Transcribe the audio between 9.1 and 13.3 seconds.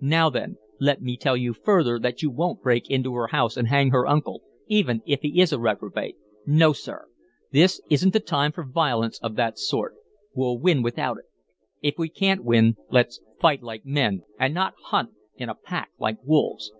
of that sort we'll win without it. If we can't, let's